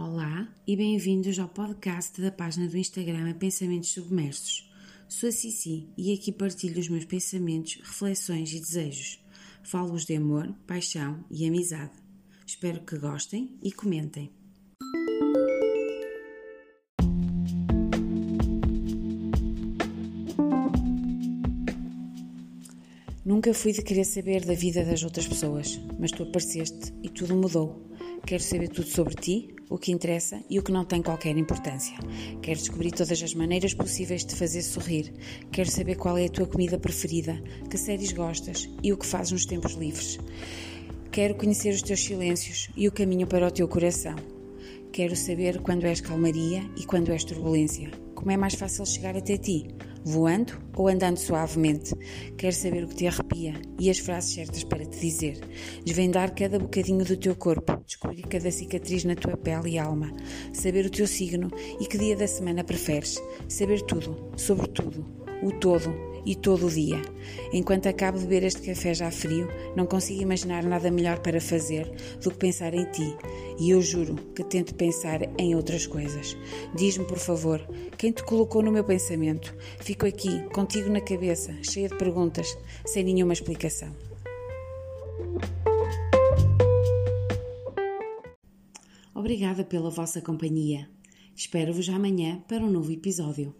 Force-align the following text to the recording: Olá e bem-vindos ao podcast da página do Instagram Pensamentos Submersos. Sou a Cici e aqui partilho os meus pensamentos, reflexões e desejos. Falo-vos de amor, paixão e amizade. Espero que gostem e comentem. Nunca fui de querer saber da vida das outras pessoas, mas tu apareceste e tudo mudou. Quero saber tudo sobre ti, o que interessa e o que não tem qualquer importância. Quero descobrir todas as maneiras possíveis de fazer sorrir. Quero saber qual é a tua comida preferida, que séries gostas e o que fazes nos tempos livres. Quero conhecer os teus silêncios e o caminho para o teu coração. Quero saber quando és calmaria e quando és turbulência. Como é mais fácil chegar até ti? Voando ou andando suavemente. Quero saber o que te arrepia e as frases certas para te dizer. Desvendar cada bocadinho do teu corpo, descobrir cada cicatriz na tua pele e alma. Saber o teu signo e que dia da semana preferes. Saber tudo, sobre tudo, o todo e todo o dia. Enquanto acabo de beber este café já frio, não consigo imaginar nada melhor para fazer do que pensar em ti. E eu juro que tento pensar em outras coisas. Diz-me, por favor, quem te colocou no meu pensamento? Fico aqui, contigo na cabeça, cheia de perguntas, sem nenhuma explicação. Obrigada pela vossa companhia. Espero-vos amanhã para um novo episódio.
Olá 0.00 0.46
e 0.64 0.76
bem-vindos 0.76 1.40
ao 1.40 1.48
podcast 1.48 2.20
da 2.20 2.30
página 2.30 2.68
do 2.68 2.78
Instagram 2.78 3.32
Pensamentos 3.32 3.90
Submersos. 3.90 4.70
Sou 5.08 5.28
a 5.28 5.32
Cici 5.32 5.88
e 5.98 6.14
aqui 6.14 6.30
partilho 6.30 6.78
os 6.78 6.88
meus 6.88 7.04
pensamentos, 7.04 7.80
reflexões 7.82 8.52
e 8.52 8.60
desejos. 8.60 9.20
Falo-vos 9.60 10.04
de 10.04 10.14
amor, 10.14 10.54
paixão 10.68 11.24
e 11.28 11.44
amizade. 11.48 11.90
Espero 12.46 12.80
que 12.82 12.96
gostem 12.96 13.58
e 13.60 13.72
comentem. 13.72 14.30
Nunca 23.24 23.52
fui 23.52 23.72
de 23.72 23.82
querer 23.82 24.04
saber 24.04 24.44
da 24.44 24.54
vida 24.54 24.84
das 24.84 25.02
outras 25.02 25.26
pessoas, 25.26 25.80
mas 25.98 26.12
tu 26.12 26.22
apareceste 26.22 26.94
e 27.02 27.08
tudo 27.08 27.34
mudou. 27.34 27.88
Quero 28.26 28.42
saber 28.42 28.68
tudo 28.68 28.88
sobre 28.88 29.14
ti, 29.14 29.54
o 29.70 29.78
que 29.78 29.92
interessa 29.92 30.42
e 30.48 30.58
o 30.58 30.62
que 30.62 30.72
não 30.72 30.84
tem 30.84 31.02
qualquer 31.02 31.36
importância. 31.36 31.96
Quero 32.42 32.58
descobrir 32.58 32.90
todas 32.92 33.22
as 33.22 33.34
maneiras 33.34 33.74
possíveis 33.74 34.24
de 34.24 34.34
fazer 34.34 34.62
sorrir. 34.62 35.12
Quero 35.50 35.70
saber 35.70 35.96
qual 35.96 36.16
é 36.18 36.26
a 36.26 36.30
tua 36.30 36.46
comida 36.46 36.78
preferida, 36.78 37.42
que 37.70 37.78
séries 37.78 38.12
gostas 38.12 38.68
e 38.82 38.92
o 38.92 38.96
que 38.96 39.06
fazes 39.06 39.32
nos 39.32 39.46
tempos 39.46 39.72
livres. 39.72 40.18
Quero 41.10 41.34
conhecer 41.34 41.74
os 41.74 41.82
teus 41.82 42.04
silêncios 42.04 42.68
e 42.76 42.86
o 42.86 42.92
caminho 42.92 43.26
para 43.26 43.46
o 43.46 43.50
teu 43.50 43.66
coração. 43.66 44.16
Quero 44.92 45.16
saber 45.16 45.60
quando 45.60 45.84
és 45.84 46.00
calmaria 46.00 46.62
e 46.76 46.84
quando 46.84 47.10
és 47.10 47.24
turbulência. 47.24 47.90
Como 48.14 48.30
é 48.30 48.36
mais 48.36 48.54
fácil 48.54 48.84
chegar 48.86 49.16
até 49.16 49.36
ti? 49.36 49.68
Voando 50.04 50.58
ou 50.76 50.88
andando 50.88 51.18
suavemente. 51.18 51.94
Quero 52.36 52.54
saber 52.54 52.84
o 52.84 52.88
que 52.88 52.94
te 52.94 53.06
arrepia 53.06 53.54
e 53.78 53.90
as 53.90 53.98
frases 53.98 54.34
certas 54.34 54.64
para 54.64 54.84
te 54.84 54.98
dizer. 54.98 55.38
Desvendar 55.84 56.34
cada 56.34 56.58
bocadinho 56.58 57.04
do 57.04 57.16
teu 57.16 57.36
corpo, 57.36 57.82
descobrir 57.86 58.22
cada 58.22 58.50
cicatriz 58.50 59.04
na 59.04 59.14
tua 59.14 59.36
pele 59.36 59.70
e 59.70 59.78
alma. 59.78 60.12
Saber 60.52 60.86
o 60.86 60.90
teu 60.90 61.06
signo 61.06 61.50
e 61.80 61.86
que 61.86 61.98
dia 61.98 62.16
da 62.16 62.26
semana 62.26 62.64
preferes. 62.64 63.22
Saber 63.48 63.82
tudo, 63.82 64.30
sobre 64.36 64.68
tudo, 64.68 65.27
o 65.42 65.52
todo 65.52 66.08
e 66.24 66.34
todo 66.34 66.66
o 66.66 66.70
dia. 66.70 67.00
Enquanto 67.52 67.88
acabo 67.88 68.18
de 68.18 68.24
beber 68.24 68.44
este 68.44 68.62
café 68.62 68.92
já 68.92 69.10
frio, 69.10 69.48
não 69.74 69.86
consigo 69.86 70.22
imaginar 70.22 70.62
nada 70.62 70.90
melhor 70.90 71.20
para 71.20 71.40
fazer 71.40 71.90
do 72.22 72.30
que 72.30 72.36
pensar 72.36 72.74
em 72.74 72.84
ti. 72.86 73.16
E 73.58 73.70
eu 73.70 73.80
juro 73.80 74.16
que 74.34 74.44
tento 74.44 74.74
pensar 74.74 75.20
em 75.38 75.54
outras 75.54 75.86
coisas. 75.86 76.36
Diz-me, 76.74 77.04
por 77.06 77.18
favor, 77.18 77.66
quem 77.96 78.12
te 78.12 78.22
colocou 78.22 78.62
no 78.62 78.70
meu 78.70 78.84
pensamento? 78.84 79.54
Fico 79.80 80.06
aqui, 80.06 80.42
contigo 80.50 80.90
na 80.90 81.00
cabeça, 81.00 81.54
cheia 81.62 81.88
de 81.88 81.96
perguntas, 81.96 82.56
sem 82.86 83.04
nenhuma 83.04 83.32
explicação. 83.32 83.94
Obrigada 89.14 89.64
pela 89.64 89.90
vossa 89.90 90.20
companhia. 90.20 90.88
Espero-vos 91.34 91.88
amanhã 91.88 92.42
para 92.46 92.62
um 92.62 92.70
novo 92.70 92.92
episódio. 92.92 93.54